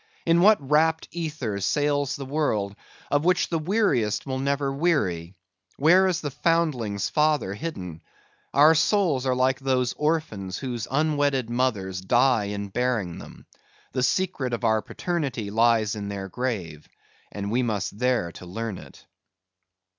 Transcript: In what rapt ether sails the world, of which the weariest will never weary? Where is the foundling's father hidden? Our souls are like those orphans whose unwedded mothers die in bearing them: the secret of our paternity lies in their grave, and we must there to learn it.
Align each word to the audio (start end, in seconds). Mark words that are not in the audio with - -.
In 0.25 0.41
what 0.41 0.57
rapt 0.67 1.07
ether 1.11 1.59
sails 1.59 2.15
the 2.15 2.25
world, 2.25 2.75
of 3.11 3.23
which 3.23 3.49
the 3.49 3.59
weariest 3.59 4.25
will 4.25 4.39
never 4.39 4.73
weary? 4.73 5.35
Where 5.77 6.07
is 6.07 6.21
the 6.21 6.31
foundling's 6.31 7.07
father 7.07 7.53
hidden? 7.53 8.01
Our 8.51 8.73
souls 8.73 9.27
are 9.27 9.35
like 9.35 9.59
those 9.59 9.93
orphans 9.93 10.57
whose 10.57 10.87
unwedded 10.89 11.51
mothers 11.51 12.01
die 12.01 12.45
in 12.45 12.69
bearing 12.69 13.19
them: 13.19 13.45
the 13.91 14.01
secret 14.01 14.53
of 14.53 14.63
our 14.63 14.81
paternity 14.81 15.51
lies 15.51 15.95
in 15.95 16.07
their 16.07 16.29
grave, 16.29 16.89
and 17.31 17.51
we 17.51 17.61
must 17.61 17.99
there 17.99 18.31
to 18.31 18.47
learn 18.47 18.79
it. 18.79 19.05